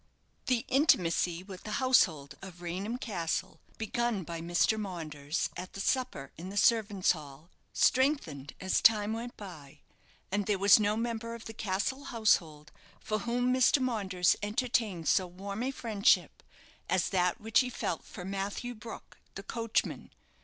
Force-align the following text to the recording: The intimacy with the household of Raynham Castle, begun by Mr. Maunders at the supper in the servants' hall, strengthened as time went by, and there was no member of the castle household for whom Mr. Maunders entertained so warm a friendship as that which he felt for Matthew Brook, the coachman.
The 0.47 0.65
intimacy 0.67 1.43
with 1.43 1.61
the 1.61 1.73
household 1.73 2.33
of 2.41 2.59
Raynham 2.63 2.97
Castle, 2.97 3.59
begun 3.77 4.23
by 4.23 4.41
Mr. 4.41 4.79
Maunders 4.79 5.51
at 5.55 5.73
the 5.73 5.79
supper 5.79 6.31
in 6.37 6.49
the 6.49 6.57
servants' 6.57 7.11
hall, 7.11 7.51
strengthened 7.71 8.53
as 8.59 8.81
time 8.81 9.13
went 9.13 9.37
by, 9.37 9.81
and 10.31 10.47
there 10.47 10.57
was 10.57 10.79
no 10.79 10.97
member 10.97 11.35
of 11.35 11.45
the 11.45 11.53
castle 11.53 12.05
household 12.05 12.71
for 12.99 13.19
whom 13.19 13.53
Mr. 13.53 13.79
Maunders 13.79 14.35
entertained 14.41 15.07
so 15.07 15.27
warm 15.27 15.61
a 15.61 15.69
friendship 15.69 16.41
as 16.89 17.09
that 17.09 17.39
which 17.39 17.59
he 17.59 17.69
felt 17.69 18.03
for 18.03 18.25
Matthew 18.25 18.73
Brook, 18.73 19.19
the 19.35 19.43
coachman. 19.43 20.09